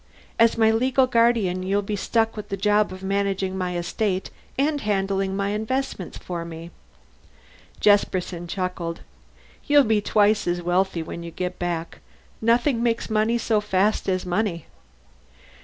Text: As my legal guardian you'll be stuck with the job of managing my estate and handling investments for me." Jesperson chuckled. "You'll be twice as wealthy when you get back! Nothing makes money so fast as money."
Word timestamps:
As 0.39 0.57
my 0.57 0.71
legal 0.71 1.05
guardian 1.05 1.61
you'll 1.61 1.83
be 1.83 1.95
stuck 1.95 2.35
with 2.35 2.49
the 2.49 2.57
job 2.57 2.91
of 2.91 3.03
managing 3.03 3.55
my 3.55 3.77
estate 3.77 4.31
and 4.57 4.81
handling 4.81 5.39
investments 5.39 6.17
for 6.17 6.43
me." 6.43 6.71
Jesperson 7.79 8.47
chuckled. 8.47 9.01
"You'll 9.67 9.83
be 9.83 10.01
twice 10.01 10.47
as 10.47 10.59
wealthy 10.59 11.03
when 11.03 11.21
you 11.21 11.29
get 11.29 11.59
back! 11.59 11.99
Nothing 12.41 12.81
makes 12.81 13.11
money 13.11 13.37
so 13.37 13.61
fast 13.61 14.09
as 14.09 14.25
money." 14.25 14.65